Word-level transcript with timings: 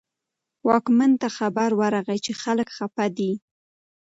واکمن 0.67 1.11
ته 1.21 1.27
خبر 1.37 1.69
ورغی 1.81 2.19
چې 2.25 2.31
خلک 2.41 2.67
خپه 2.77 3.05
دي. 3.17 3.31